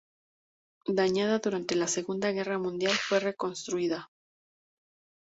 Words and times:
Dañada 0.87 1.37
durante 1.37 1.75
la 1.75 1.87
Segunda 1.87 2.31
Guerra 2.31 2.57
Mundial 2.57 2.95
fue 2.95 3.19
reconstruida. 3.19 4.09